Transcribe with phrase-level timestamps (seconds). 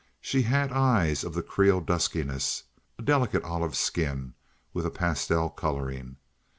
[0.19, 2.63] She had eyes of the Creole duskiness,
[2.97, 4.33] a delicate olive skin,
[4.73, 6.17] with a pastel coloring.